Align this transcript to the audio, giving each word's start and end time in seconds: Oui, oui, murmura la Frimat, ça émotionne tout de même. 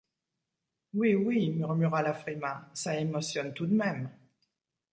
Oui, 0.95 1.13
oui, 1.13 1.51
murmura 1.51 2.01
la 2.01 2.15
Frimat, 2.15 2.67
ça 2.73 2.97
émotionne 2.99 3.53
tout 3.53 3.67
de 3.67 3.75
même. 3.75 4.09